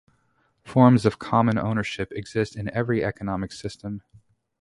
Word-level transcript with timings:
Forms 0.63 1.05
of 1.05 1.19
common 1.19 1.59
ownership 1.59 2.11
exist 2.11 2.55
in 2.55 2.71
every 2.73 3.05
economic 3.05 3.51
system. 3.51 4.01